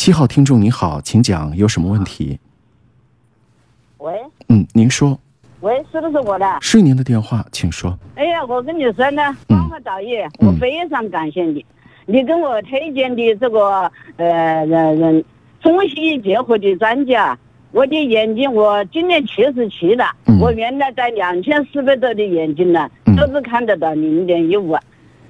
[0.00, 2.38] 七号听众您好，请讲，有什么问题？
[3.96, 4.14] 喂，
[4.48, 5.18] 嗯，您说，
[5.58, 6.58] 喂，是不是我的？
[6.60, 7.98] 是您的电话，请说。
[8.14, 11.66] 哎呀，我跟你说呢，嗯光华导演，我非常感谢你，
[12.06, 15.24] 你跟我推荐的这个呃人人
[15.60, 17.36] 中西医结合的专家，
[17.72, 24.76] 我的眼睛我今年七十七了，嗯我原来在两千四百多的眼睛呢嗯，都是看得到零点一五。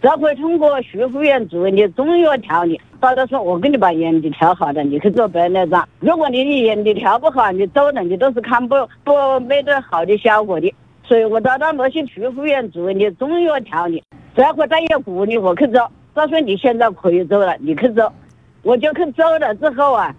[0.00, 5.88] 这回通过徐福元主任的中药调理，到时说我给你把眼底调好了，你去做白内障。
[5.98, 10.72] 如果你的眼底调不好，你走了你都是看不不没得好的效果的。
[11.02, 14.00] 所以我找到那些徐福元主任的中药调理，
[14.36, 15.90] 这回他也鼓励我去做。
[16.14, 18.12] 他说你现在可以走了，你去做。
[18.62, 20.14] 我就去走了之后啊，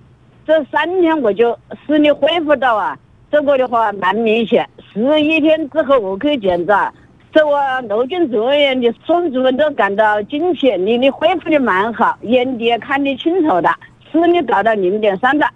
[0.45, 1.57] 这三天我就
[1.87, 2.99] 视力恢复到啊，
[3.31, 4.67] 这个的话蛮明显。
[4.91, 6.93] 十一天之后我去检查，
[7.31, 13.69] 这个陆军住院的孙主任都感到惊奇，你的恢复的蛮好，眼底也看得清楚的，
[14.11, 15.47] 视力达到零点三的。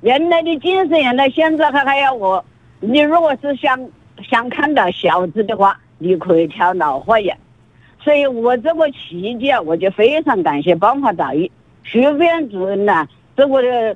[0.00, 2.42] 原来的近视眼呢，现在还还要我，
[2.80, 3.78] 你如果是想
[4.22, 7.36] 想看到小字的话，你可以调老花眼。
[8.02, 11.50] 所以我这个奇迹啊，我就非常感谢邦华导医
[11.82, 13.94] 徐副院主任呐、这个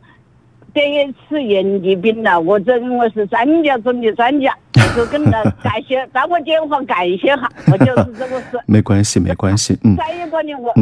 [0.75, 8.59] 这一次眼底病呢，我真我是专家中的专家，我就跟他感谢，打个电话感谢哈，我就是这个事。
[8.67, 10.73] 没关系，没关系，嗯再一个呢，我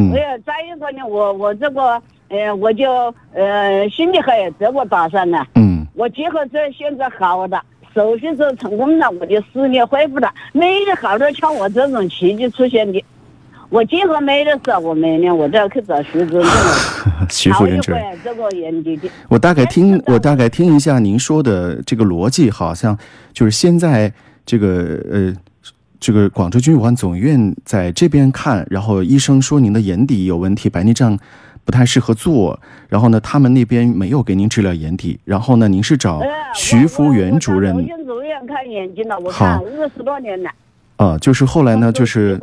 [0.46, 5.44] 再一个呢，我我这个呃，我就呃心里还有这个打算呢。
[5.56, 7.62] 嗯我结合这现在好了，
[7.94, 13.04] 手术做成功了，我的视力恢复了，没有好多像我这种奇迹出现的。
[13.72, 16.46] 我结合没得事，我每年我都要去找徐主任
[17.30, 18.02] 徐副院主任。
[19.28, 22.96] 我大概听我大概听一下您说的这个逻辑，好像
[23.32, 24.12] 就是现在
[24.44, 25.34] 这个呃，
[25.98, 31.18] 这个广州军医馆总院在这边看，然后医生说您的眼底有问题，白内障
[31.64, 37.74] 不太适合做，然后呢，他们那边没有给您治疗眼底，然后呢，您是找呃徐福元主任
[38.46, 40.50] 看眼睛了，我看二十多年了。
[41.02, 42.38] 啊、就是后来呢，就是。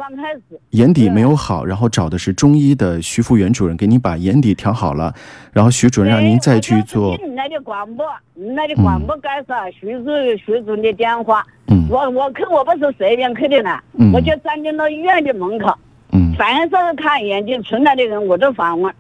[0.72, 5.12] 眼底没有好，然后找的是中医的徐福元主任给您把眼底调好了，
[5.52, 8.06] 然后徐主任让您再去做，听那的广播，
[8.36, 10.06] 你那的广播介绍徐主
[10.38, 11.44] 徐主任的电话。
[11.70, 11.88] 嗯。
[11.90, 14.12] 我我去我不是随便去的呢，嗯。
[14.14, 15.74] 我就站在那医院的门口，
[16.12, 16.32] 嗯。
[16.38, 18.94] 凡是看眼睛出来的人我都访问，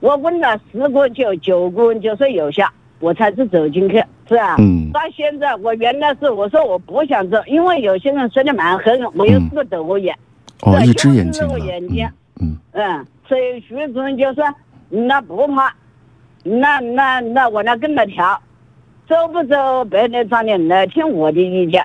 [0.00, 2.66] 我问了十个就九个人就说有效，
[2.98, 4.54] 我才是走进去，是啊？
[4.58, 4.90] 嗯。
[4.92, 10.16] 到现在我原来是我说我不想走，因为有些人说的蛮狠，我又是个抖眼，
[10.62, 12.08] 哦，一只眼就是睛。
[12.40, 12.56] 嗯嗯。
[12.72, 14.44] 嗯，所以徐主任就说
[14.88, 15.74] 那不怕，
[16.44, 18.40] 那那那我来跟着调，
[19.08, 21.84] 走不走白内障的来听我的意见，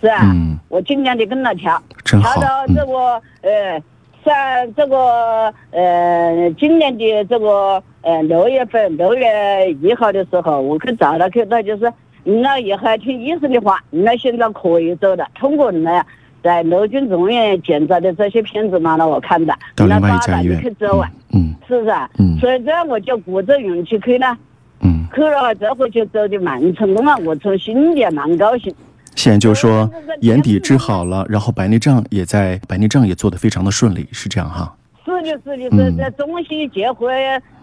[0.00, 0.20] 是啊？
[0.24, 2.86] 嗯，我尽量的跟着调，调到这嗯。
[2.86, 3.82] 个、呃，
[4.24, 11.92] 在这个呃今年的这个呃六月份六月一号的时候，我去找他去，他就是
[12.24, 15.26] 那以后听医生的话，那现在可以走了。
[15.34, 16.04] 通过你那
[16.42, 22.08] 在陆军总院检查的这些片子嘛，那我看的，到另外一那当然家医院去走啊，嗯是不是啊？
[22.18, 24.36] 嗯所以这样我就鼓着勇气去了，
[24.82, 28.74] 嗯，去了这回就走的蛮成功啊，我从心里蛮高兴。
[29.14, 34.74] 现在就说对对对眼底治好了，然后白内障也在白内障也做得非常的顺利，是这样哈？
[35.04, 37.08] 是的，是的，嗯是在中西结合，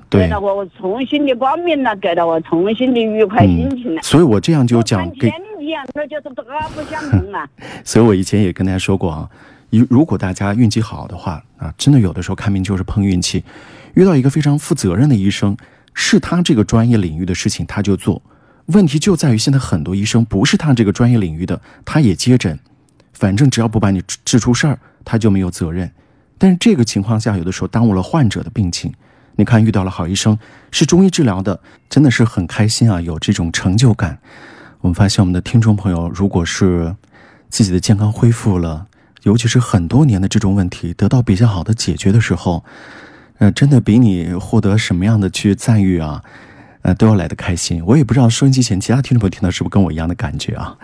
[0.09, 4.01] 对给了我重新的光明了，给了我重新的愉快心情了。
[4.01, 7.47] 所以我这样就讲给跟天一样，这就是大不相同啊。
[7.83, 9.29] 所以我以前也跟大家说过啊，
[9.69, 13.43] 如如果大家运气好的话啊，真的有的时候看病就是碰运气，
[13.95, 15.55] 遇到一个非常负责任的医生，
[15.93, 18.21] 是他这个专业领域的事情他就做。
[18.73, 22.59] 问题就在于现在很多医生不是他这个专业领域的，他也接诊，
[23.13, 25.91] 反正只要不把你治出事儿，他就没有责任。
[26.37, 28.91] 但是这个情况下，有的时候耽误了患者的病情。
[29.35, 30.37] 你看，遇到了好医生，
[30.71, 34.19] 是中医治疗的，真的是很开心啊，有这种成就感。
[34.81, 36.95] 我们发现我们的听众朋友，如果是
[37.49, 38.87] 自己的健康恢复了，
[39.23, 42.65] 尤其是很多年的这种问题得到比较好的解决的时候，
[43.37, 46.23] 呃，真的比你获得什么样的去赞誉啊，
[46.83, 47.83] 呃，都要来的开心。
[47.85, 50.77] 我也不知道收音机前其他听众朋友听到是不是跟我一样的感觉啊？